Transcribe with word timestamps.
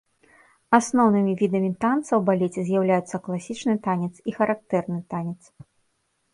Асноўнымі 0.77 1.33
відамі 1.41 1.69
танца 1.85 2.09
ў 2.17 2.19
балеце 2.31 2.59
з'яўляюцца 2.71 3.15
класічны 3.29 3.73
танец 3.87 4.13
і 4.33 4.39
характэрны 4.41 4.99
танец. 5.15 5.41